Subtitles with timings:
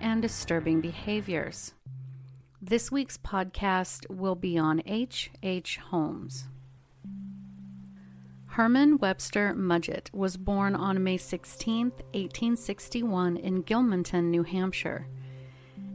[0.00, 1.74] and disturbing behaviors.
[2.60, 5.30] This week's podcast will be on H.
[5.42, 5.78] H.
[5.78, 6.48] Holmes.
[8.46, 15.06] Herman Webster Mudgett was born on May 16, 1861, in Gilmanton, New Hampshire.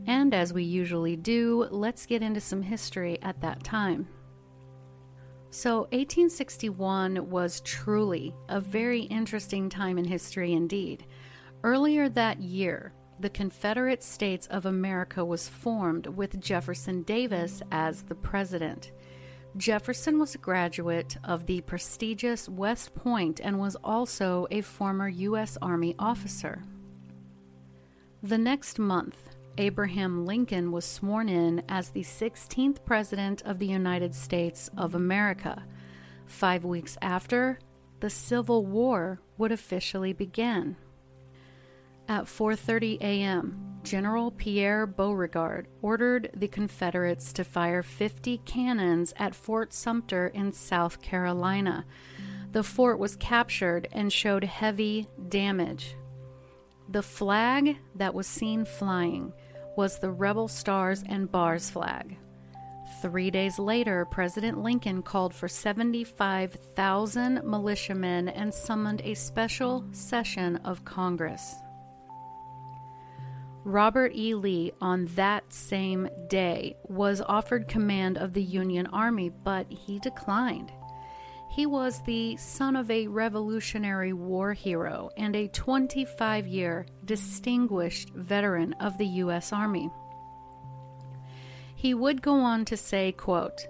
[0.05, 4.07] And as we usually do, let's get into some history at that time.
[5.49, 11.05] So, 1861 was truly a very interesting time in history indeed.
[11.63, 18.15] Earlier that year, the Confederate States of America was formed with Jefferson Davis as the
[18.15, 18.91] president.
[19.55, 25.57] Jefferson was a graduate of the prestigious West Point and was also a former U.S.
[25.61, 26.63] Army officer.
[28.23, 34.15] The next month, Abraham Lincoln was sworn in as the 16th President of the United
[34.15, 35.63] States of America.
[36.25, 37.59] Five weeks after,
[37.99, 40.75] the Civil War would officially begin.
[42.07, 49.73] At 4:30 a.m., General Pierre Beauregard ordered the Confederates to fire 50 cannons at Fort
[49.73, 51.85] Sumter in South Carolina.
[52.51, 55.95] The fort was captured and showed heavy damage.
[56.89, 59.33] The flag that was seen flying
[59.75, 62.17] was the Rebel Stars and Bars flag.
[63.01, 70.85] Three days later, President Lincoln called for 75,000 militiamen and summoned a special session of
[70.85, 71.55] Congress.
[73.65, 74.33] Robert E.
[74.33, 80.71] Lee, on that same day, was offered command of the Union Army, but he declined.
[81.49, 88.73] He was the son of a Revolutionary War hero and a 25 year distinguished veteran
[88.81, 89.53] of the U.S.
[89.53, 89.89] Army.
[91.75, 93.67] He would go on to say, quote,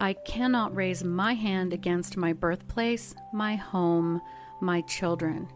[0.00, 4.20] I cannot raise my hand against my birthplace, my home,
[4.60, 5.48] my children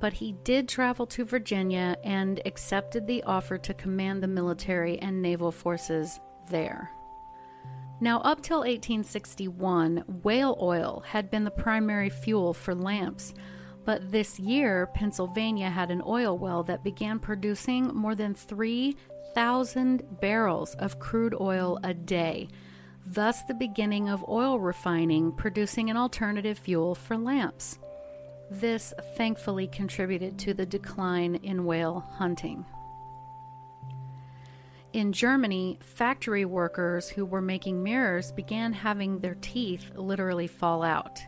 [0.00, 5.20] but he did travel to Virginia and accepted the offer to command the military and
[5.20, 6.20] naval forces
[6.50, 6.90] there.
[8.00, 13.34] Now, up till 1861, whale oil had been the primary fuel for lamps,
[13.84, 20.74] but this year, Pennsylvania had an oil well that began producing more than 3,000 barrels
[20.76, 22.48] of crude oil a day,
[23.04, 27.78] thus, the beginning of oil refining, producing an alternative fuel for lamps.
[28.50, 32.64] This thankfully contributed to the decline in whale hunting.
[34.94, 41.20] In Germany, factory workers who were making mirrors began having their teeth literally fall out.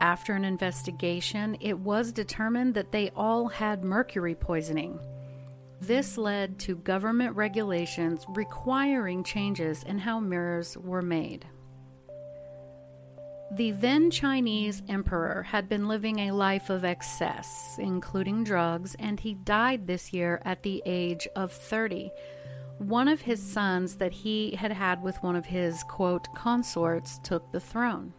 [0.00, 4.98] After an investigation, it was determined that they all had mercury poisoning.
[5.80, 11.46] This led to government regulations requiring changes in how mirrors were made.
[13.56, 19.32] The then Chinese emperor had been living a life of excess, including drugs, and he
[19.32, 22.12] died this year at the age of 30.
[22.76, 27.50] One of his sons that he had had with one of his, quote, consorts took
[27.50, 28.12] the throne.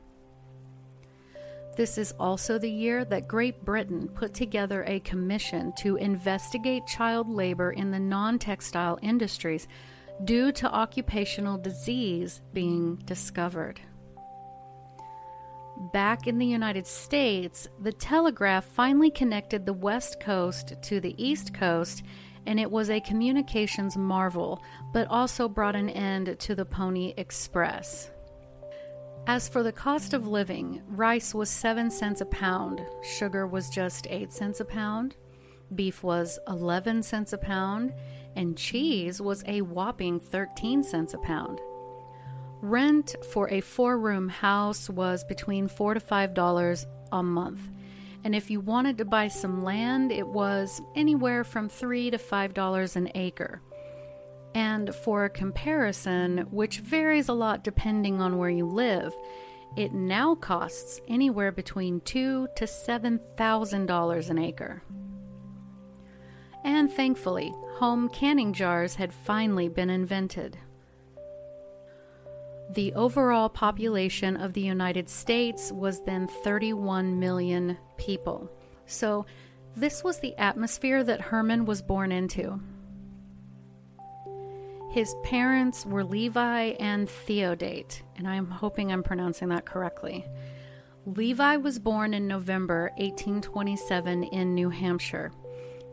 [1.76, 7.30] This is also the year that Great Britain put together a commission to investigate child
[7.30, 9.68] labor in the non textile industries
[10.24, 13.80] due to occupational disease being discovered.
[15.80, 21.54] Back in the United States, the telegraph finally connected the West Coast to the East
[21.54, 22.02] Coast,
[22.48, 28.10] and it was a communications marvel, but also brought an end to the Pony Express.
[29.28, 34.08] As for the cost of living, rice was 7 cents a pound, sugar was just
[34.10, 35.16] 8 cents a pound,
[35.76, 37.94] beef was 11 cents a pound,
[38.36, 41.60] and cheese was a whopping 13 cents a pound.
[42.62, 47.62] Rent for a four room house was between four to five dollars a month.
[48.24, 52.54] And if you wanted to buy some land, it was anywhere from three to five
[52.54, 53.62] dollars an acre.
[54.56, 59.16] And for comparison, which varies a lot depending on where you live,
[59.76, 64.82] it now costs anywhere between two to seven thousand dollars an acre.
[66.64, 70.58] And thankfully, home canning jars had finally been invented.
[72.72, 78.52] The overall population of the United States was then 31 million people.
[78.86, 79.26] So,
[79.76, 82.60] this was the atmosphere that Herman was born into.
[84.90, 90.26] His parents were Levi and Theodate, and I'm hoping I'm pronouncing that correctly.
[91.06, 95.32] Levi was born in November 1827 in New Hampshire.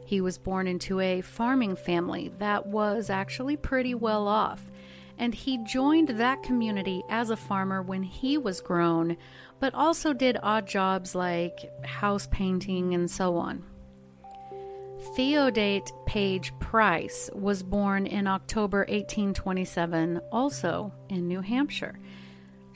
[0.07, 4.71] He was born into a farming family that was actually pretty well off,
[5.19, 9.17] and he joined that community as a farmer when he was grown,
[9.61, 13.65] but also did odd jobs like house painting and so on.
[15.15, 21.99] Theodate Page Price was born in October 1827, also in New Hampshire.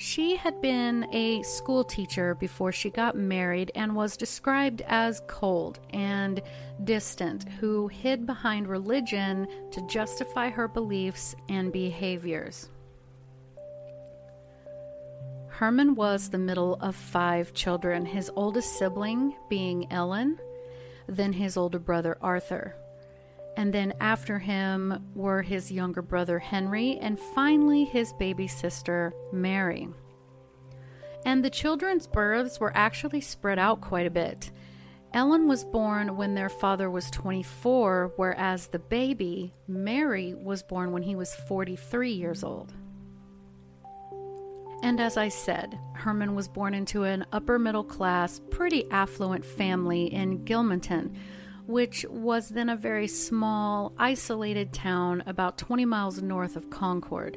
[0.00, 5.81] She had been a school teacher before she got married and was described as cold
[5.91, 6.41] and
[6.85, 12.71] distant, who hid behind religion to justify her beliefs and behaviors.
[15.49, 20.39] Herman was the middle of five children, his oldest sibling being Ellen,
[21.09, 22.77] then his older brother Arthur.
[23.59, 29.89] And then after him were his younger brother Henry, and finally his baby sister Mary.
[31.27, 34.53] And the children's births were actually spread out quite a bit.
[35.13, 41.03] Ellen was born when their father was 24, whereas the baby, Mary, was born when
[41.03, 42.73] he was 43 years old.
[44.85, 50.05] And as I said, Herman was born into an upper middle class, pretty affluent family
[50.15, 51.17] in Gilmanton,
[51.69, 57.37] which was then a very small, isolated town about 20 miles north of Concord.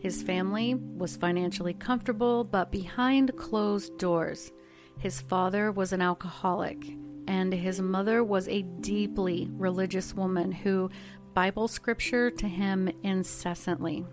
[0.00, 4.50] His family was financially comfortable, but behind closed doors.
[4.98, 6.86] His father was an alcoholic,
[7.28, 10.90] and his mother was a deeply religious woman who
[11.34, 14.06] Bible scripture to him incessantly.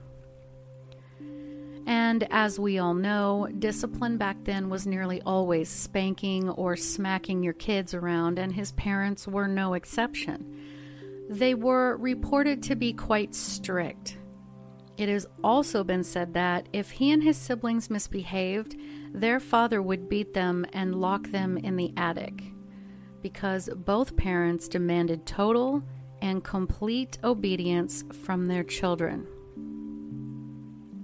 [1.86, 7.54] And as we all know, discipline back then was nearly always spanking or smacking your
[7.54, 10.60] kids around, and his parents were no exception.
[11.30, 14.18] They were reported to be quite strict.
[14.98, 18.76] It has also been said that if he and his siblings misbehaved,
[19.14, 22.44] their father would beat them and lock them in the attic
[23.22, 25.84] because both parents demanded total
[26.22, 29.26] and complete obedience from their children.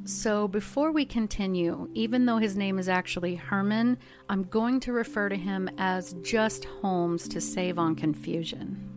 [0.07, 3.97] So, before we continue, even though his name is actually Herman,
[4.29, 8.89] I'm going to refer to him as just Holmes to save on confusion.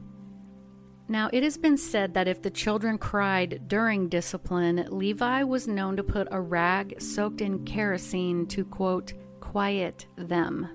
[1.08, 5.96] Now, it has been said that if the children cried during discipline, Levi was known
[5.96, 10.68] to put a rag soaked in kerosene to, quote, quiet them.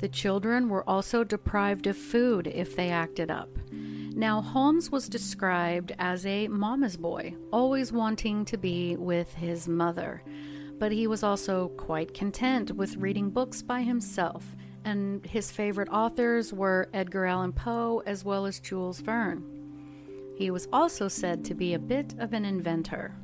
[0.00, 3.48] The children were also deprived of food if they acted up.
[4.18, 10.24] Now, Holmes was described as a mama's boy, always wanting to be with his mother.
[10.76, 16.52] But he was also quite content with reading books by himself, and his favorite authors
[16.52, 19.44] were Edgar Allan Poe as well as Jules Verne.
[20.36, 23.14] He was also said to be a bit of an inventor.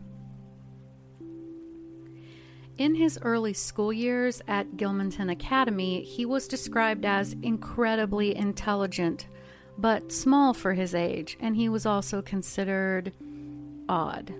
[2.79, 9.27] In his early school years at Gilmanton Academy, he was described as incredibly intelligent,
[9.79, 13.13] but small for his age, and he was also considered
[13.89, 14.35] odd.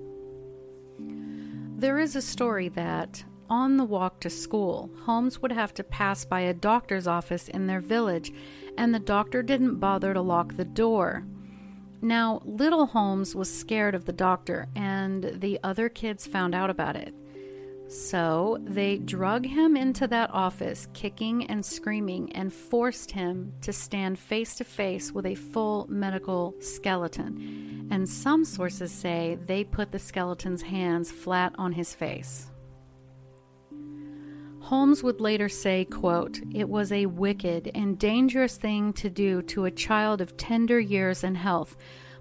[1.77, 6.25] There is a story that, on the walk to school, Holmes would have to pass
[6.25, 8.33] by a doctor's office in their village,
[8.79, 11.25] and the doctor didn't bother to lock the door.
[12.01, 16.97] Now, little Holmes was scared of the doctor, and the other kids found out about
[16.97, 17.15] it.
[17.89, 24.19] So they drug him into that office, kicking and screaming, and forced him to stand
[24.19, 27.89] face to face with a full medical skeleton.
[27.91, 32.51] And some sources say they put the skeleton's hands flat on his face.
[34.61, 39.67] Holmes would later say, quote, It was a wicked and dangerous thing to do to
[39.67, 41.77] a child of tender years and health,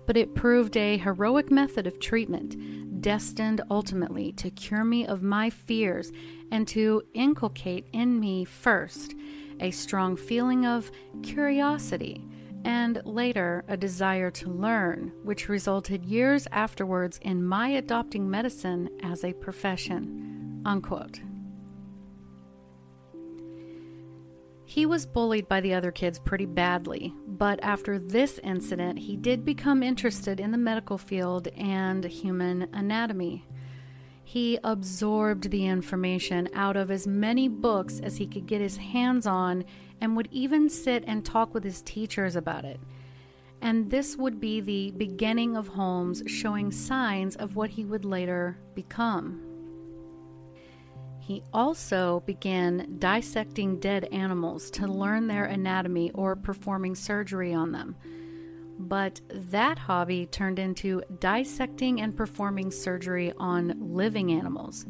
[0.05, 2.57] but it proved a heroic method of treatment
[3.03, 6.11] destined ultimately to cure me of my fears
[6.51, 9.13] and to inculcate in me first
[9.59, 10.89] a strong feeling of
[11.21, 12.25] curiosity
[12.65, 19.25] and later a desire to learn, which resulted years afterwards in my adopting medicine as
[19.25, 20.61] a profession.
[20.65, 21.19] Unquote.
[24.73, 29.45] He was bullied by the other kids pretty badly, but after this incident, he did
[29.45, 33.45] become interested in the medical field and human anatomy.
[34.23, 39.27] He absorbed the information out of as many books as he could get his hands
[39.27, 39.63] on
[40.01, 42.79] and would even sit and talk with his teachers about it.
[43.61, 48.57] And this would be the beginning of Holmes showing signs of what he would later
[48.73, 49.52] become.
[51.25, 57.95] He also began dissecting dead animals to learn their anatomy or performing surgery on them.
[58.77, 64.85] But that hobby turned into dissecting and performing surgery on living animals.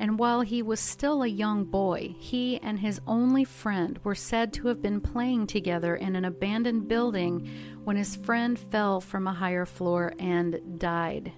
[0.00, 4.52] And while he was still a young boy, he and his only friend were said
[4.54, 7.48] to have been playing together in an abandoned building
[7.84, 11.32] when his friend fell from a higher floor and died.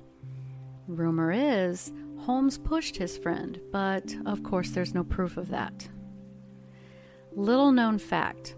[0.88, 5.88] Rumor is Holmes pushed his friend, but of course there's no proof of that.
[7.34, 8.54] Little known fact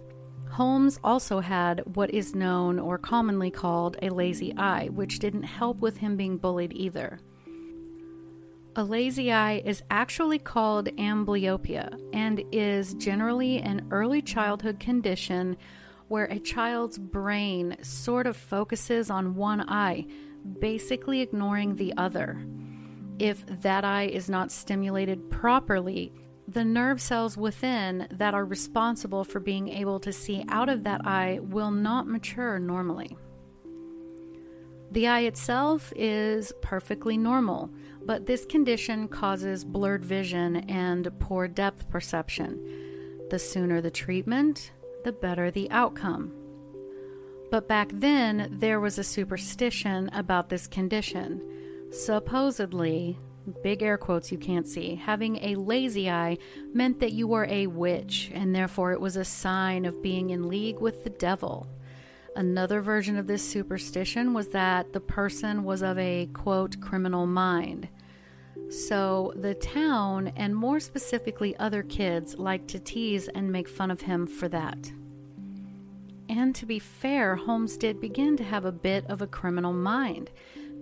[0.54, 5.80] Holmes also had what is known or commonly called a lazy eye, which didn't help
[5.80, 7.18] with him being bullied either.
[8.76, 15.56] A lazy eye is actually called amblyopia and is generally an early childhood condition
[16.06, 20.06] where a child's brain sort of focuses on one eye,
[20.60, 22.44] basically ignoring the other.
[23.18, 26.12] If that eye is not stimulated properly,
[26.48, 31.06] the nerve cells within that are responsible for being able to see out of that
[31.06, 33.16] eye will not mature normally.
[34.90, 37.70] The eye itself is perfectly normal,
[38.04, 43.26] but this condition causes blurred vision and poor depth perception.
[43.30, 44.70] The sooner the treatment,
[45.02, 46.32] the better the outcome.
[47.50, 51.42] But back then, there was a superstition about this condition.
[51.94, 53.16] Supposedly,
[53.62, 56.38] big air quotes you can't see, having a lazy eye
[56.72, 60.48] meant that you were a witch, and therefore it was a sign of being in
[60.48, 61.68] league with the devil.
[62.34, 67.88] Another version of this superstition was that the person was of a quote criminal mind.
[68.70, 74.00] So the town, and more specifically other kids, liked to tease and make fun of
[74.00, 74.90] him for that.
[76.28, 80.30] And to be fair, Holmes did begin to have a bit of a criminal mind.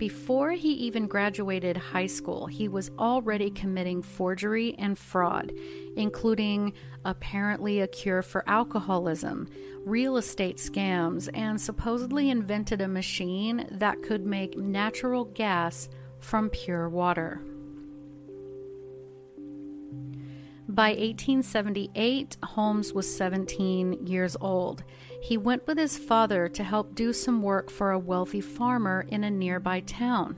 [0.02, 5.52] Before he even graduated high school, he was already committing forgery and fraud,
[5.96, 6.72] including
[7.04, 9.46] apparently a cure for alcoholism,
[9.84, 16.88] real estate scams, and supposedly invented a machine that could make natural gas from pure
[16.88, 17.40] water.
[20.68, 24.82] By 1878, Holmes was 17 years old.
[25.22, 29.22] He went with his father to help do some work for a wealthy farmer in
[29.22, 30.36] a nearby town.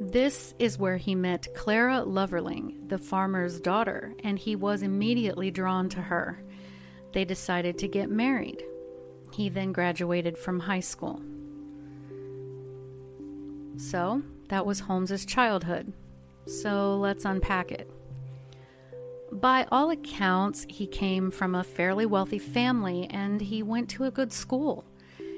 [0.00, 5.88] This is where he met Clara Lovering, the farmer's daughter, and he was immediately drawn
[5.88, 6.44] to her.
[7.12, 8.62] They decided to get married.
[9.32, 11.20] He then graduated from high school.
[13.78, 15.92] So, that was Holmes's childhood.
[16.46, 17.90] So, let's unpack it.
[19.40, 24.10] By all accounts, he came from a fairly wealthy family and he went to a
[24.10, 24.86] good school.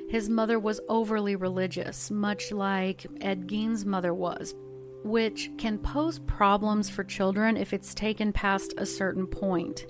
[0.09, 4.55] His mother was overly religious, much like Ed Gein's mother was,
[5.03, 9.87] which can pose problems for children if it's taken past a certain point.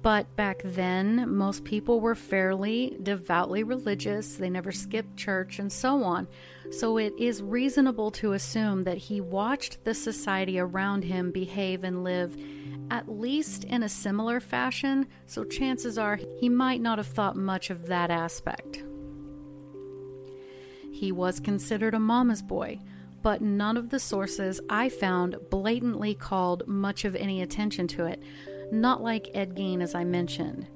[0.00, 6.02] But back then, most people were fairly devoutly religious, they never skipped church, and so
[6.04, 6.26] on.
[6.70, 12.02] So it is reasonable to assume that he watched the society around him behave and
[12.02, 12.36] live
[12.90, 17.70] at least in a similar fashion, so chances are he might not have thought much
[17.70, 18.82] of that aspect.
[20.92, 22.78] He was considered a mama's boy,
[23.22, 28.22] but none of the sources I found blatantly called much of any attention to it,
[28.72, 30.66] not like Ed Gein, as I mentioned.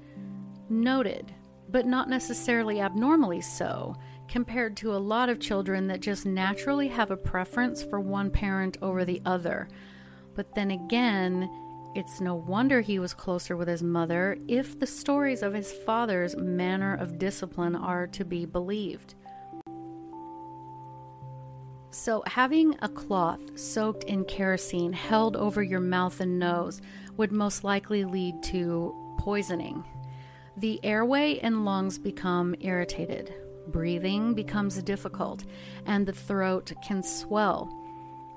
[0.69, 1.33] Noted,
[1.69, 3.97] but not necessarily abnormally so,
[4.29, 8.77] compared to a lot of children that just naturally have a preference for one parent
[8.83, 9.69] over the other.
[10.35, 11.51] But then again,
[11.95, 16.37] it's no wonder he was closer with his mother if the stories of his father's
[16.37, 19.15] manner of discipline are to be believed.
[21.93, 26.81] So, having a cloth soaked in kerosene held over your mouth and nose
[27.17, 29.85] would most likely lead to poisoning.
[30.57, 33.35] The airway and lungs become irritated,
[33.67, 35.45] breathing becomes difficult,
[35.85, 37.80] and the throat can swell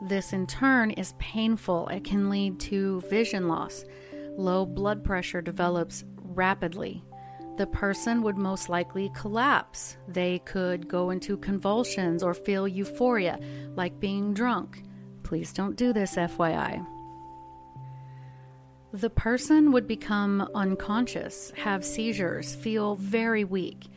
[0.08, 1.88] this in turn is painful.
[1.88, 3.86] It can lead to vision loss.
[4.38, 7.04] Low blood pressure develops rapidly.
[7.58, 9.98] The person would most likely collapse.
[10.08, 13.40] They could go into convulsions or feel euphoria,
[13.76, 14.84] like being drunk.
[15.24, 16.86] Please don't do this, FYI.
[18.92, 23.88] the person would become unconscious, have seizures, feel very weak.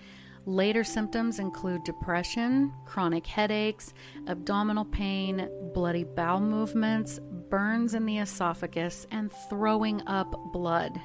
[0.47, 3.93] Later symptoms include depression, chronic headaches,
[4.29, 7.19] abdominal pain, bloody bowel movements,
[7.51, 11.01] burns in the esophagus, and throwing up blood.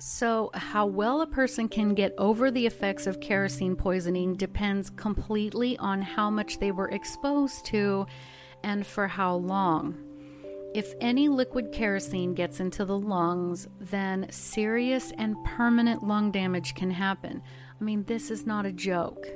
[0.00, 5.78] So, how well a person can get over the effects of kerosene poisoning depends completely
[5.78, 8.06] on how much they were exposed to
[8.62, 9.96] and for how long.
[10.72, 16.90] If any liquid kerosene gets into the lungs, then serious and permanent lung damage can
[16.90, 17.42] happen.
[17.80, 19.26] I mean, this is not a joke.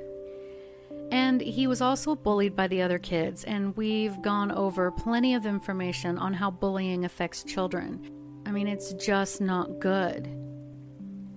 [1.11, 5.45] And he was also bullied by the other kids, and we've gone over plenty of
[5.45, 8.11] information on how bullying affects children.
[8.45, 10.29] I mean, it's just not good.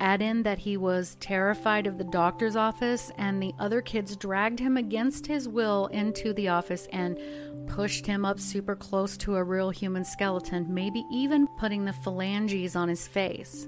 [0.01, 4.61] Add in that he was terrified of the doctor's office, and the other kids dragged
[4.61, 7.19] him against his will into the office and
[7.67, 12.77] pushed him up super close to a real human skeleton, maybe even putting the phalanges
[12.77, 13.67] on his face.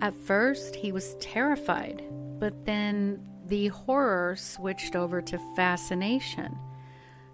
[0.00, 2.02] At first, he was terrified,
[2.42, 6.58] but then the horror switched over to fascination.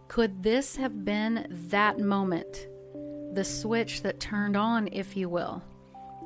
[0.06, 2.68] Could this have been that moment?
[3.32, 5.62] The switch that turned on, if you will.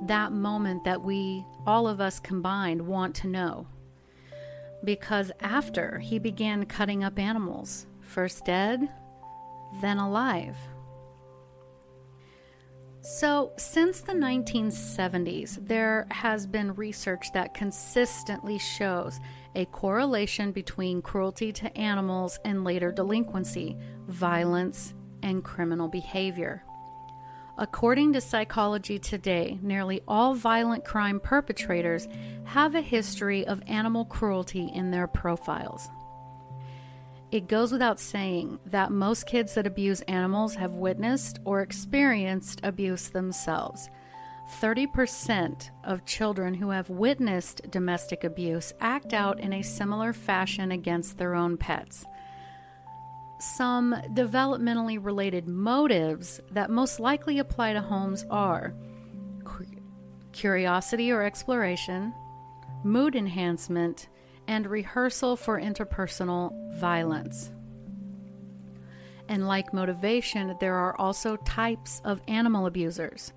[0.09, 3.69] That moment that we, all of us combined, want to know.
[4.83, 8.89] Because after he began cutting up animals, first dead,
[9.81, 10.57] then alive.
[13.05, 19.19] So, since the 1970s, there has been research that consistently shows
[19.57, 26.65] a correlation between cruelty to animals and later delinquency, violence, and criminal behavior.
[27.59, 32.07] According to Psychology Today, nearly all violent crime perpetrators
[32.45, 35.89] have a history of animal cruelty in their profiles.
[37.33, 43.09] It goes without saying that most kids that abuse animals have witnessed or experienced abuse
[43.09, 43.89] themselves.
[44.61, 51.17] 30% of children who have witnessed domestic abuse act out in a similar fashion against
[51.17, 52.05] their own pets.
[53.39, 58.75] Some developmentally related motives that most likely apply to Holmes are
[60.33, 62.13] curiosity or exploration,
[62.85, 64.09] mood enhancement,
[64.49, 67.53] and rehearsal for interpersonal violence.
[69.29, 73.33] And like motivation, there are also types of animal abusers.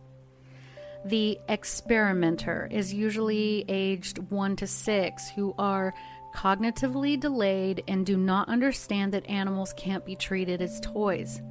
[1.05, 5.93] The experimenter is usually aged 1 to 6 who are
[6.35, 11.41] cognitively delayed and do not understand that animals can't be treated as toys.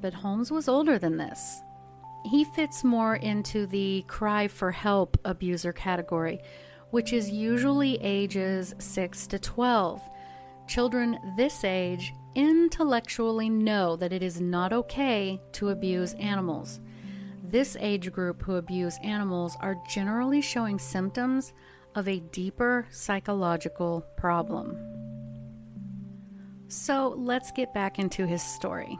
[0.00, 1.62] But Holmes was older than this.
[2.24, 6.40] He fits more into the cry for help abuser category,
[6.90, 10.00] which is usually ages 6 to 12.
[10.66, 16.80] Children this age intellectually know that it is not okay to abuse animals.
[17.42, 21.52] This age group who abuse animals are generally showing symptoms
[21.94, 24.76] of a deeper psychological problem.
[26.68, 28.98] So let's get back into his story.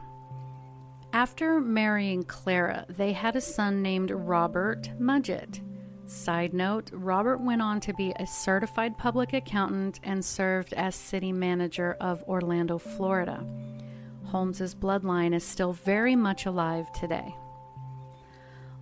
[1.13, 5.61] After marrying Clara, they had a son named Robert Mudgett.
[6.09, 11.33] Side note Robert went on to be a certified public accountant and served as city
[11.33, 13.45] manager of Orlando, Florida.
[14.25, 17.37] Holmes's bloodline is still very much alive today.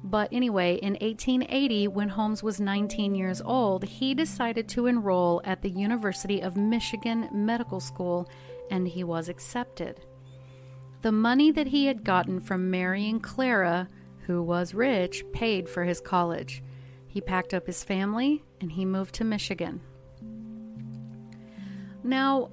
[0.05, 5.63] But anyway, in 1880, when Holmes was 19 years old, he decided to enroll at
[5.63, 8.29] the University of Michigan Medical School
[8.71, 10.01] and he was accepted.
[11.03, 13.89] The money that he had gotten from marrying Clara,
[14.27, 16.63] who was rich, paid for his college.
[17.17, 19.81] He packed up his family and he moved to Michigan.
[22.05, 22.51] Now,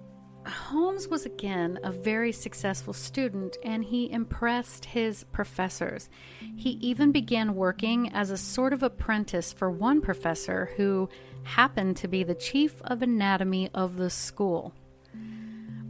[0.47, 6.09] Holmes was again a very successful student and he impressed his professors.
[6.55, 11.09] He even began working as a sort of apprentice for one professor who
[11.43, 14.73] happened to be the chief of anatomy of the school.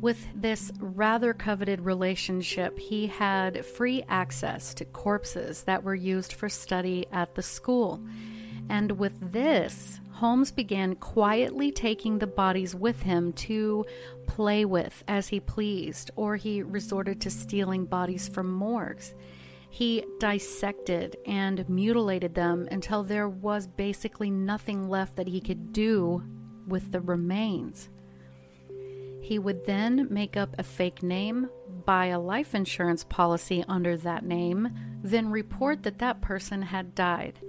[0.02, 6.50] With this rather coveted relationship, he had free access to corpses that were used for
[6.50, 8.04] study at the school.
[8.70, 13.86] And with this, Holmes began quietly taking the bodies with him to
[14.28, 19.14] play with as he pleased, or he resorted to stealing bodies from morgues.
[19.70, 26.24] He dissected and mutilated them until there was basically nothing left that he could do
[26.68, 27.90] with the remains.
[29.20, 31.50] He would then make up a fake name,
[31.86, 34.70] buy a life insurance policy under that name,
[35.02, 37.40] then report that that person had died.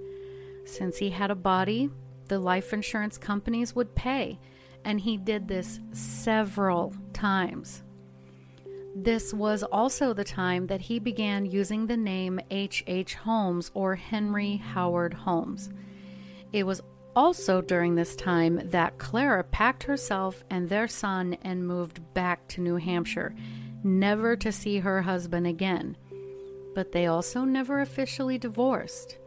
[0.64, 1.90] Since he had a body,
[2.28, 4.38] the life insurance companies would pay,
[4.84, 7.82] and he did this several times.
[8.96, 12.84] This was also the time that he began using the name H.
[12.86, 13.14] H.
[13.14, 15.70] Holmes or Henry Howard Holmes.
[16.52, 16.80] It was
[17.16, 22.60] also during this time that Clara packed herself and their son and moved back to
[22.60, 23.34] New Hampshire,
[23.82, 25.96] never to see her husband again.
[26.74, 29.18] But they also never officially divorced.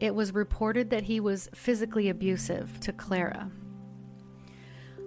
[0.00, 3.50] It was reported that he was physically abusive to Clara.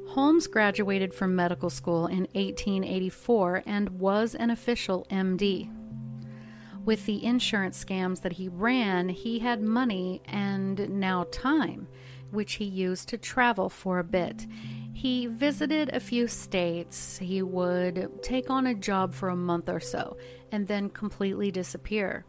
[0.10, 5.72] Holmes graduated from medical school in 1884 and was an official MD.
[6.84, 11.88] With the insurance scams that he ran, he had money and now time,
[12.32, 14.46] which he used to travel for a bit.
[14.94, 17.18] He visited a few states.
[17.18, 20.18] He would take on a job for a month or so
[20.52, 22.26] and then completely disappear.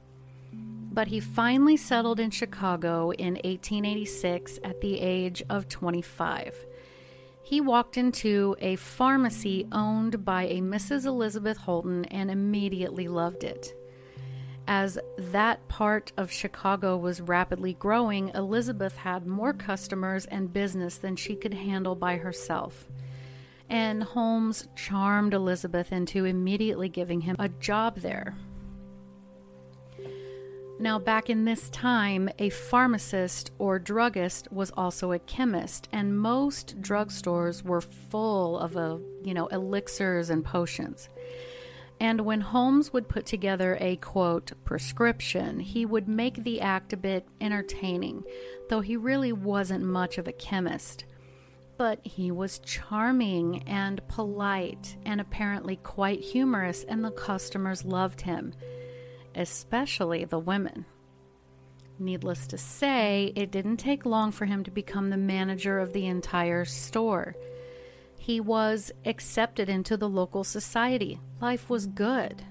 [0.93, 6.67] But he finally settled in Chicago in 1886 at the age of 25
[7.53, 11.05] he walked into a pharmacy owned by a Mrs.
[11.05, 13.75] Elizabeth Holton and immediately loved it.
[14.67, 21.17] As that part of Chicago was rapidly growing, Elizabeth had more customers and business than
[21.17, 22.87] she could handle by herself.
[23.69, 28.37] And Holmes charmed Elizabeth into immediately giving him a job there.
[30.83, 36.83] Now, back in this time, a pharmacist or druggist was also a chemist, and most
[36.83, 41.09] drugstores were full of, a, you know, elixirs and potions.
[42.01, 46.97] And when Holmes would put together a quote prescription, he would make the act a
[46.97, 48.25] bit entertaining,
[48.69, 51.05] though he really wasn't much of a chemist.
[51.79, 58.53] But he was charming and polite and apparently quite humorous, and the customers loved him
[59.35, 60.85] especially the women.
[61.99, 66.07] Needless to say, it didn't take long for him to become the manager of the
[66.07, 67.37] entire store.
[68.19, 71.21] He was accepted into the local society.
[71.41, 72.43] Life was good.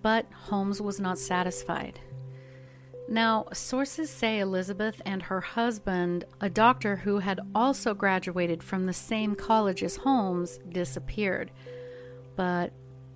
[0.00, 2.00] But Holmes was not satisfied.
[3.08, 8.92] Now, sources say Elizabeth and her husband, a doctor who had also graduated from the
[8.92, 11.50] same college as Holmes, disappeared.
[12.36, 12.72] But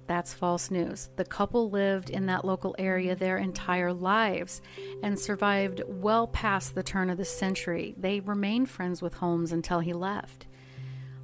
[0.06, 1.10] that's false news.
[1.16, 4.60] The couple lived in that local area their entire lives
[5.02, 7.94] and survived well past the turn of the century.
[7.96, 10.46] They remained friends with Holmes until he left.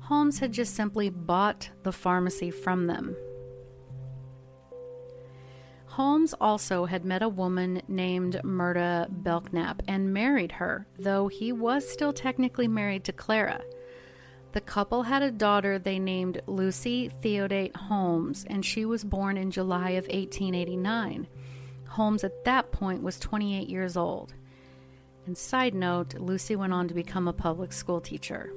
[0.00, 3.16] Holmes had just simply bought the pharmacy from them.
[5.86, 11.88] Holmes also had met a woman named Myrta Belknap and married her, though he was
[11.88, 13.60] still technically married to Clara.
[14.52, 19.50] The couple had a daughter they named Lucy Theodate Holmes, and she was born in
[19.50, 21.26] July of 1889.
[21.88, 24.34] Holmes at that point was 28 years old.
[25.26, 28.52] And side note, Lucy went on to become a public school teacher.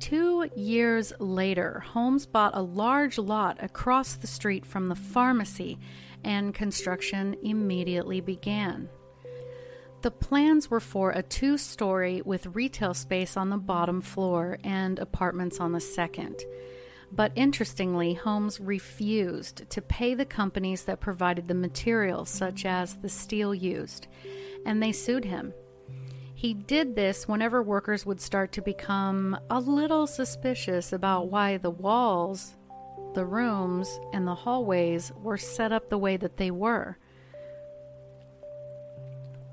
[0.00, 5.78] Two years later, Holmes bought a large lot across the street from the pharmacy,
[6.24, 8.88] and construction immediately began.
[10.02, 14.98] The plans were for a two story with retail space on the bottom floor and
[14.98, 16.42] apartments on the second.
[17.12, 23.10] But interestingly, Holmes refused to pay the companies that provided the materials, such as the
[23.10, 24.06] steel used,
[24.64, 25.52] and they sued him.
[26.34, 31.70] He did this whenever workers would start to become a little suspicious about why the
[31.70, 32.56] walls,
[33.12, 36.96] the rooms, and the hallways were set up the way that they were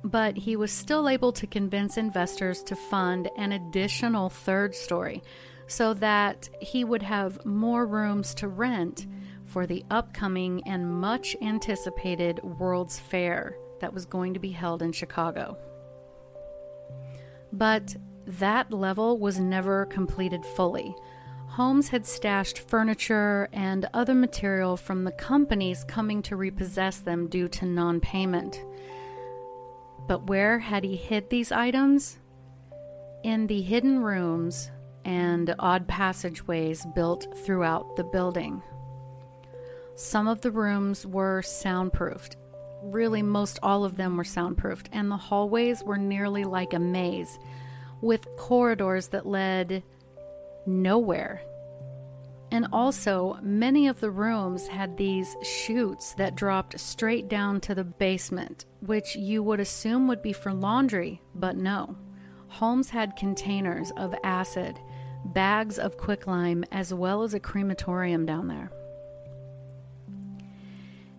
[0.09, 5.21] but he was still able to convince investors to fund an additional third story
[5.67, 9.05] so that he would have more rooms to rent
[9.45, 14.91] for the upcoming and much anticipated World's Fair that was going to be held in
[14.91, 15.57] Chicago.
[17.51, 20.95] But that level was never completed fully.
[21.47, 27.47] Holmes had stashed furniture and other material from the companies coming to repossess them due
[27.49, 28.63] to non payment.
[30.07, 32.17] But where had he hid these items?
[33.23, 34.71] In the hidden rooms
[35.03, 38.61] and odd passageways built throughout the building.
[39.95, 42.37] Some of the rooms were soundproofed.
[42.83, 47.39] Really, most all of them were soundproofed, and the hallways were nearly like a maze,
[48.01, 49.81] with corridors that led
[50.67, 51.41] nowhere
[52.51, 57.83] and also, many of the rooms had these chutes that dropped straight down to the
[57.83, 61.97] basement, which you would assume would be for laundry, but no.
[62.47, 64.79] Holmes had containers of acid,
[65.25, 68.71] bags of quicklime, as well as a crematorium down there.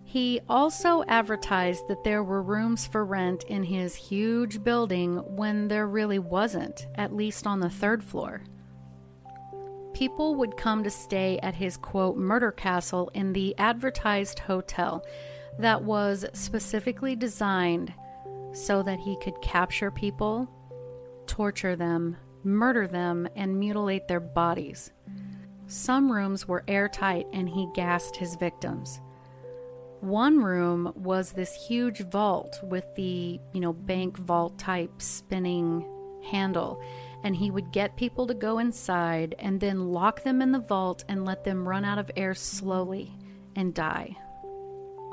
[0.04, 5.86] He also advertised that there were rooms for rent in his huge building when there
[5.86, 8.40] really wasn't, at least on the third floor
[9.98, 15.04] people would come to stay at his quote murder castle in the advertised hotel
[15.58, 17.92] that was specifically designed
[18.52, 20.48] so that he could capture people,
[21.26, 24.92] torture them, murder them, and mutilate their bodies.
[25.66, 29.00] Some rooms were airtight and he gassed his victims.
[30.00, 35.84] One room was this huge vault with the, you know, bank vault type spinning
[36.30, 36.80] handle,
[37.24, 41.04] and he would get people to go inside and then lock them in the vault
[41.08, 43.12] and let them run out of air slowly
[43.56, 44.16] and die.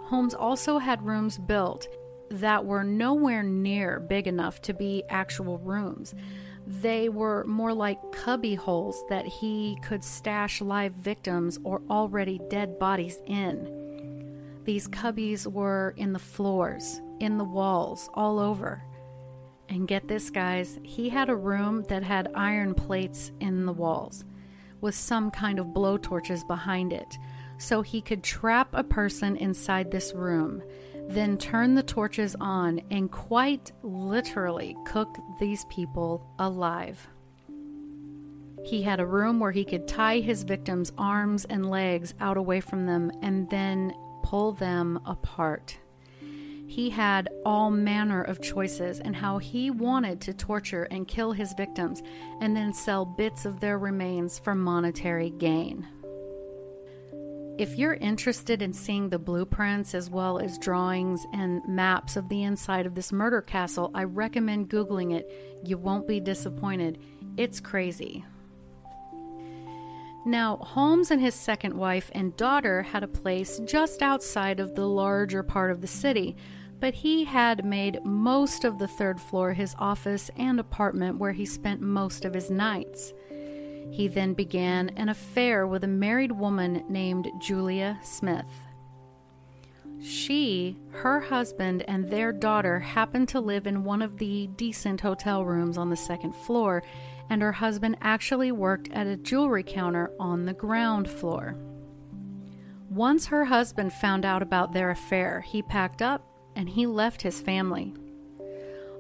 [0.06, 1.88] Holmes also had rooms built
[2.30, 6.14] that were nowhere near big enough to be actual rooms.
[6.68, 12.80] They were more like cubby holes that he could stash live victims or already dead
[12.80, 14.62] bodies in.
[14.64, 18.84] These cubbies were in the floors, in the walls, all over.
[19.70, 24.24] And get this, guys, he had a room that had iron plates in the walls
[24.82, 27.18] with some kind of blowtorches behind it.
[27.58, 30.62] So he could trap a person inside this room,
[31.08, 37.08] then turn the torches on and quite literally cook these people alive.
[38.64, 42.62] He had a room where he could tie his victims' arms and legs out away
[42.62, 45.78] from them and then pull them apart.
[46.68, 51.54] He had all manner of choices and how he wanted to torture and kill his
[51.54, 52.02] victims
[52.42, 55.88] and then sell bits of their remains for monetary gain.
[57.58, 62.44] If you're interested in seeing the blueprints as well as drawings and maps of the
[62.44, 65.32] inside of this murder castle, I recommend Googling it.
[65.64, 67.00] You won't be disappointed.
[67.38, 68.26] It's crazy.
[70.28, 74.88] Now, Holmes and his second wife and daughter had a place just outside of the
[74.88, 76.36] larger part of the city,
[76.80, 81.46] but he had made most of the third floor his office and apartment where he
[81.46, 83.14] spent most of his nights.
[83.92, 88.46] He then began an affair with a married woman named Julia Smith.
[90.02, 95.46] She, her husband, and their daughter happened to live in one of the decent hotel
[95.46, 96.84] rooms on the second floor
[97.30, 101.56] and her husband actually worked at a jewelry counter on the ground floor.
[102.90, 107.42] Once her husband found out about their affair, he packed up and he left his
[107.42, 107.94] family.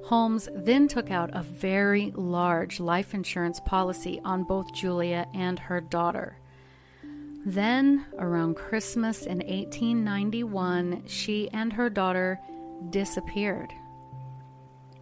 [0.05, 5.81] Holmes then took out a very large life insurance policy on both Julia and her
[5.81, 6.37] daughter.
[7.45, 12.39] Then, around Christmas in 1891, she and her daughter
[12.89, 13.71] disappeared.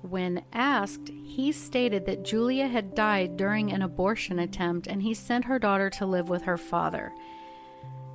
[0.03, 5.45] When asked, he stated that Julia had died during an abortion attempt and he sent
[5.45, 7.13] her daughter to live with her father.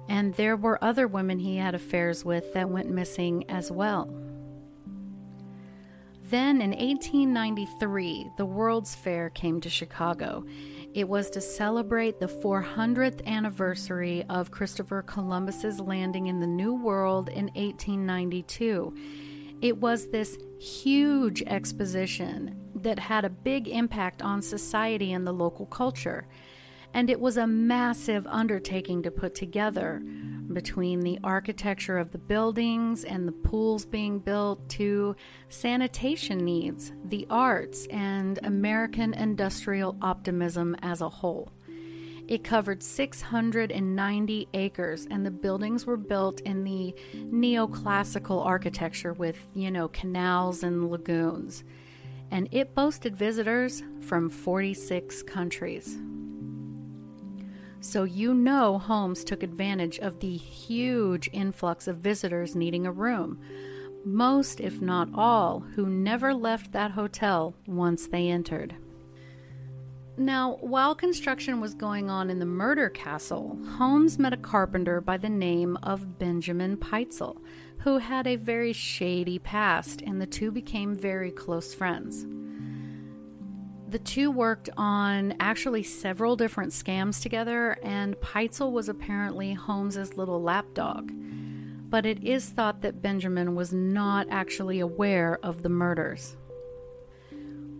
[0.07, 4.12] And there were other women he had affairs with that went missing as well.
[6.29, 10.44] Then in 1893, the World's Fair came to Chicago.
[10.92, 17.31] It was to celebrate the 400th anniversary of Christopher Columbus's landing in the New World
[17.31, 18.94] in 1892.
[19.61, 25.66] It was this huge exposition that had a big impact on society and the local
[25.66, 26.29] culture.
[26.94, 30.01] And it was a massive undertaking to put together
[30.53, 35.14] between the architecture of the buildings and the pools being built to
[35.49, 41.51] sanitation needs, the arts, and American industrial optimism as a whole.
[42.29, 49.71] It covered 690 acres, and the buildings were built in the neoclassical architecture with, you
[49.71, 51.64] know, canals and lagoons.
[52.31, 55.97] And it boasted visitors from 46 countries.
[57.81, 63.41] So you know Holmes took advantage of the huge influx of visitors needing a room.
[64.05, 68.75] Most, if not all, who never left that hotel once they entered.
[70.18, 75.16] Now, while construction was going on in the murder castle, Holmes met a carpenter by
[75.16, 77.40] the name of Benjamin Pitezel,
[77.78, 82.26] who had a very shady past, and the two became very close friends.
[83.90, 90.42] The two worked on actually several different scams together, and Pitezel was apparently Holmes's little
[90.42, 91.12] lapdog.
[91.90, 96.37] But it is thought that Benjamin was not actually aware of the murders.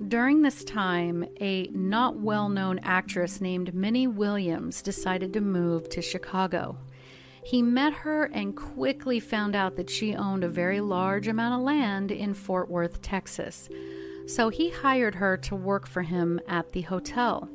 [0.07, 6.01] During this time, a not well known actress named Minnie Williams decided to move to
[6.01, 6.79] Chicago.
[7.45, 11.67] He met her and quickly found out that she owned a very large amount of
[11.67, 13.69] land in Fort Worth, Texas.
[14.27, 17.49] So he hired her to work for him at the hotel.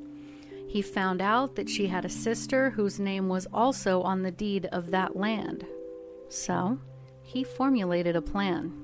[0.67, 4.65] He found out that she had a sister whose name was also on the deed
[4.71, 5.65] of that land.
[6.27, 6.79] So
[7.21, 8.82] he formulated a plan.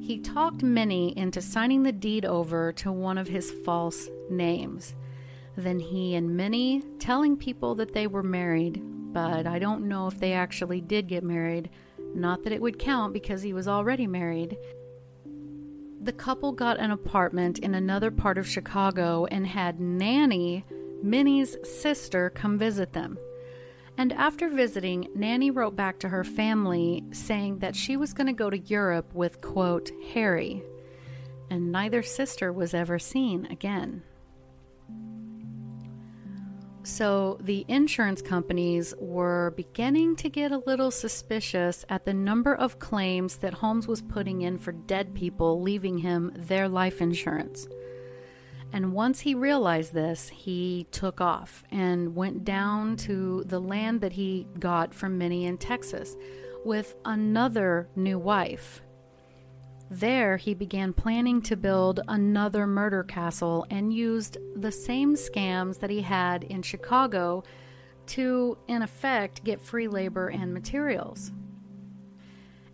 [0.00, 4.94] He talked Minnie into signing the deed over to one of his false names.
[5.56, 8.80] Then he and Minnie telling people that they were married,
[9.12, 11.68] but I don't know if they actually did get married.
[12.14, 14.56] Not that it would count because he was already married.
[16.00, 20.64] The couple got an apartment in another part of Chicago and had Nannie,
[21.02, 23.18] Minnie's sister, come visit them.
[23.98, 28.32] And after visiting, Nannie wrote back to her family saying that she was going to
[28.32, 30.62] go to Europe with, quote, Harry.
[31.50, 34.04] And neither sister was ever seen again.
[36.84, 42.78] So the insurance companies were beginning to get a little suspicious at the number of
[42.78, 47.66] claims that Holmes was putting in for dead people leaving him their life insurance.
[48.72, 54.12] And once he realized this, he took off and went down to the land that
[54.12, 56.16] he got from Minnie in Texas
[56.64, 58.82] with another new wife.
[59.90, 65.88] There, he began planning to build another murder castle and used the same scams that
[65.88, 67.42] he had in Chicago
[68.08, 71.32] to, in effect, get free labor and materials.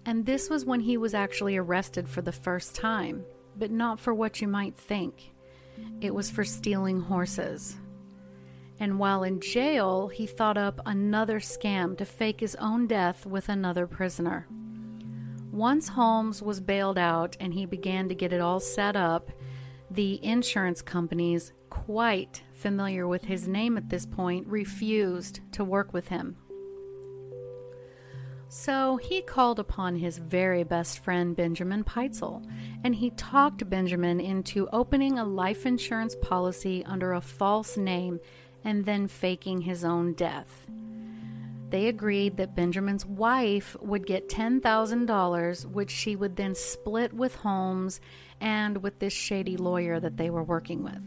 [0.04, 3.24] And this was when he was actually arrested for the first time,
[3.56, 5.33] but not for what you might think.
[6.00, 7.76] It was for stealing horses.
[8.80, 13.48] And while in jail, he thought up another scam to fake his own death with
[13.48, 14.46] another prisoner.
[15.52, 19.30] Once Holmes was bailed out and he began to get it all set up,
[19.90, 26.08] the insurance companies, quite familiar with his name at this point, refused to work with
[26.08, 26.36] him.
[28.56, 32.46] So he called upon his very best friend Benjamin Pitezel,
[32.84, 38.20] and he talked Benjamin into opening a life insurance policy under a false name
[38.62, 40.66] and then faking his own death
[41.74, 48.00] they agreed that Benjamin's wife would get $10,000, which she would then split with Holmes
[48.40, 51.02] and with this shady lawyer that they were working with.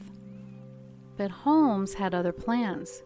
[1.16, 3.02] But Holmes had other plans.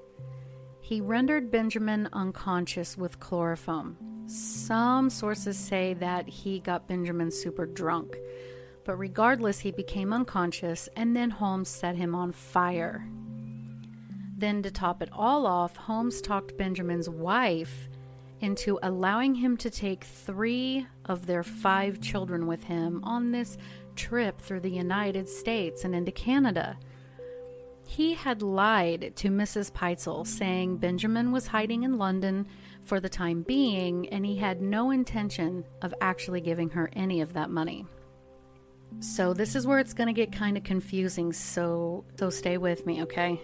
[0.81, 3.97] He rendered Benjamin unconscious with chloroform.
[4.27, 8.17] Some sources say that he got Benjamin super drunk,
[8.83, 13.07] but regardless, he became unconscious and then Holmes set him on fire.
[14.37, 17.87] Then, to top it all off, Holmes talked Benjamin's wife
[18.39, 23.57] into allowing him to take three of their five children with him on this
[23.95, 26.75] trip through the United States and into Canada.
[27.91, 29.69] He had lied to Mrs.
[29.69, 32.47] Pitezel, saying Benjamin was hiding in London
[32.85, 37.33] for the time being, and he had no intention of actually giving her any of
[37.33, 37.85] that money.
[39.01, 42.85] So this is where it's going to get kind of confusing, so so stay with
[42.85, 43.41] me, okay?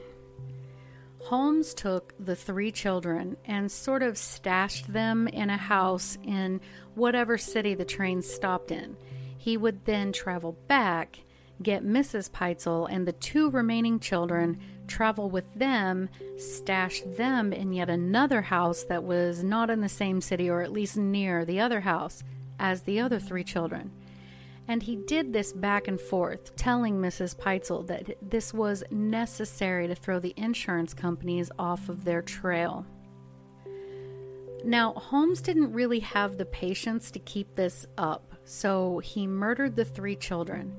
[1.20, 6.62] Holmes took the three children and sort of stashed them in a house in
[6.96, 8.96] whatever city the train stopped in.
[9.38, 11.20] He would then travel back,
[11.62, 12.30] get Mrs.
[12.30, 18.84] Pitezel and the two remaining children, travel with them, stash them in yet another house
[18.84, 22.24] that was not in the same city or at least near the other house
[22.60, 23.92] as the other three children.
[24.68, 27.38] And he did this back and forth, telling Mrs.
[27.38, 32.86] Pitezel that this was necessary to throw the insurance companies off of their trail.
[34.66, 39.86] Now, Holmes didn't really have the patience to keep this up, so he murdered the
[39.86, 40.76] three children.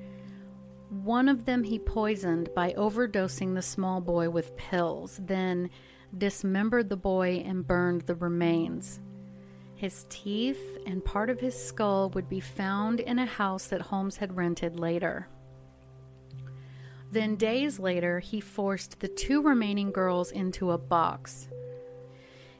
[1.09, 5.71] One of them he poisoned by overdosing the small boy with pills, then
[6.15, 8.99] dismembered the boy and burned the remains.
[9.73, 14.17] His teeth and part of his skull would be found in a house that Holmes
[14.17, 15.27] had rented later.
[17.11, 21.49] Then, days later, he forced the two remaining girls into a box.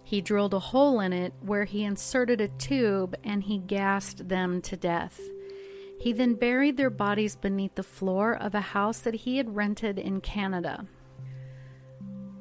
[0.03, 4.59] He drilled a hole in it where he inserted a tube and he gassed them
[4.63, 5.21] to death.
[5.99, 9.99] He then buried their bodies beneath the floor of a house that he had rented
[9.99, 10.87] in Canada.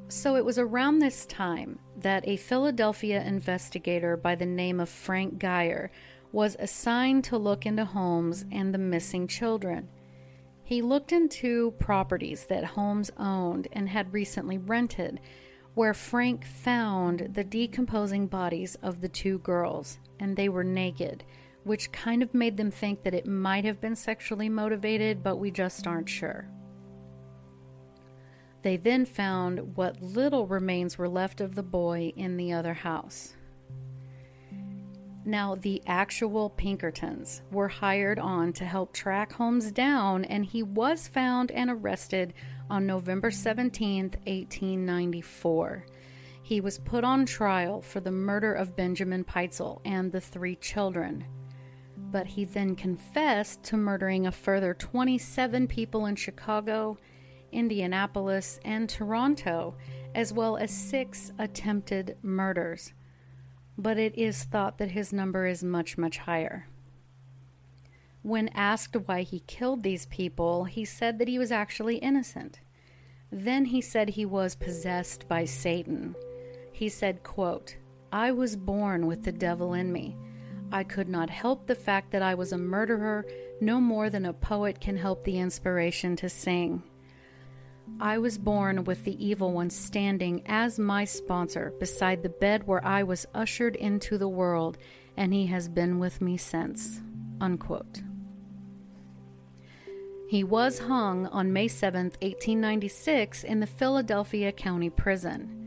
[0.07, 5.39] So it was around this time that a Philadelphia investigator by the name of Frank
[5.39, 5.91] Geyer
[6.31, 9.89] was assigned to look into Holmes and the missing children.
[10.63, 15.19] He looked into properties that Holmes owned and had recently rented,
[15.73, 21.23] where Frank found the decomposing bodies of the two girls, and they were naked,
[21.63, 25.51] which kind of made them think that it might have been sexually motivated, but we
[25.51, 26.47] just aren't sure.
[28.61, 33.35] They then found what little remains were left of the boy in the other house.
[35.25, 41.07] Now, the actual Pinkertons were hired on to help track Holmes down, and he was
[41.07, 42.33] found and arrested
[42.69, 45.85] on November 17, 1894.
[46.41, 51.25] He was put on trial for the murder of Benjamin Pitezel and the three children.
[52.11, 56.97] But he then confessed to murdering a further 27 people in Chicago
[57.51, 59.75] Indianapolis, and Toronto,
[60.15, 62.93] as well as six attempted murders.
[63.77, 66.67] But it is thought that his number is much, much higher.
[68.21, 72.59] When asked why he killed these people, he said that he was actually innocent.
[73.31, 76.15] Then he said he was possessed by Satan.
[76.73, 77.77] He said, quote,
[78.11, 80.17] I was born with the devil in me.
[80.71, 83.25] I could not help the fact that I was a murderer
[83.59, 86.83] no more than a poet can help the inspiration to sing.
[87.99, 92.85] I was born with the evil one standing as my sponsor beside the bed where
[92.85, 94.77] I was ushered into the world,
[95.17, 97.01] and he has been with me since.
[97.41, 98.01] Unquote.
[100.29, 105.58] He was hung on May 7, 1896, in the Philadelphia County Prison.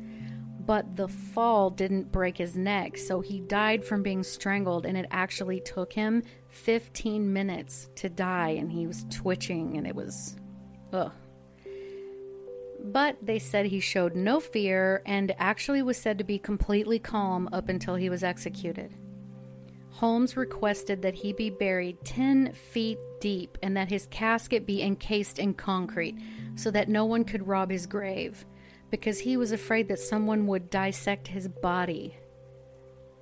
[0.65, 5.07] But the fall didn't break his neck, so he died from being strangled, and it
[5.11, 10.37] actually took him 15 minutes to die, and he was twitching, and it was.
[10.93, 11.11] Ugh.
[12.85, 17.49] But they said he showed no fear and actually was said to be completely calm
[17.53, 18.93] up until he was executed.
[19.91, 25.39] Holmes requested that he be buried 10 feet deep and that his casket be encased
[25.39, 26.19] in concrete
[26.57, 28.45] so that no one could rob his grave
[28.93, 32.15] because he was afraid that someone would dissect his body.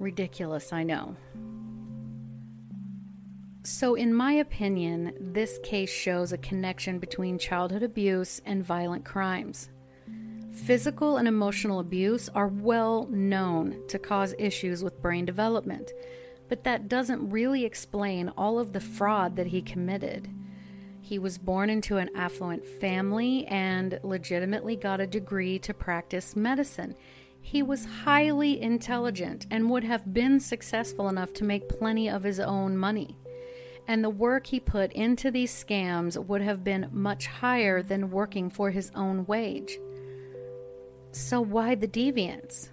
[0.01, 1.17] Ridiculous, I know.
[3.63, 9.71] So, in my opinion, this case shows a connection between childhood abuse and violent crimes.
[10.51, 15.93] Physical and emotional abuse are well known to cause issues with brain development,
[16.49, 20.29] but that doesn't really explain all of the fraud that he committed.
[21.11, 26.95] He was born into an affluent family and legitimately got a degree to practice medicine.
[27.41, 32.39] He was highly intelligent and would have been successful enough to make plenty of his
[32.39, 33.17] own money.
[33.89, 38.49] And the work he put into these scams would have been much higher than working
[38.49, 39.81] for his own wage.
[41.11, 42.69] So, why the deviance?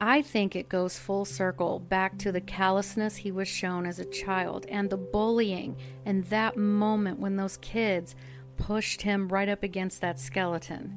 [0.00, 4.04] I think it goes full circle back to the callousness he was shown as a
[4.04, 5.76] child and the bullying
[6.06, 8.14] and that moment when those kids
[8.56, 10.94] pushed him right up against that skeleton.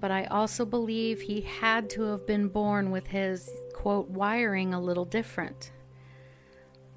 [0.00, 4.80] But I also believe he had to have been born with his, quote, wiring a
[4.80, 5.72] little different.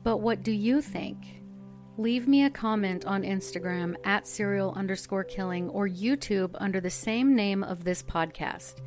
[0.04, 1.42] But what do you think?
[1.98, 7.36] Leave me a comment on Instagram at serial underscore killing or YouTube under the same
[7.36, 8.82] name of this podcast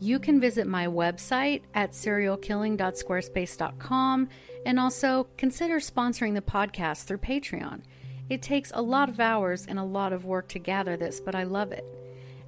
[0.00, 4.28] you can visit my website at serialkilling.squarespace.com
[4.66, 7.82] and also consider sponsoring the podcast through Patreon.
[8.28, 11.34] It takes a lot of hours and a lot of work to gather this, but
[11.34, 11.84] I love it.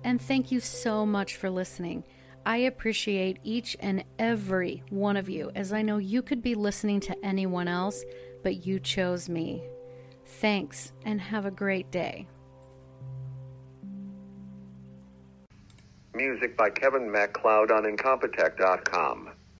[0.02, 2.04] And thank you so much for listening.
[2.44, 7.00] I appreciate each and every one of you, as I know you could be listening
[7.00, 8.04] to anyone else,
[8.42, 9.62] but you chose me.
[10.24, 12.26] Thanks, and have a great day.
[16.14, 19.31] Music by Kevin MacLeod on Incompetech.com.